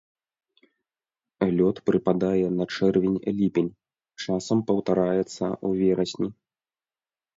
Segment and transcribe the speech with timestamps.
[1.59, 3.69] Лёт прыпадае на чэрвень-ліпень,
[4.25, 6.27] часам паўтараецца ў верасні.